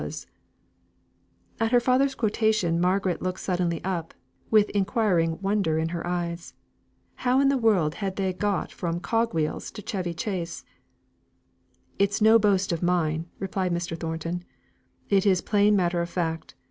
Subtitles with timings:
[1.59, 4.15] '"At her father's quotation Margaret looked suddenly up,
[4.49, 6.55] with inquiring wonder in her eyes.
[7.17, 10.65] How in the world had they got from the cog wheels to Chevy Chace?
[11.99, 13.95] "It is no boast of mine," replied Mr.
[13.95, 14.43] Thornton;
[15.07, 16.55] "it is plain matter of fact.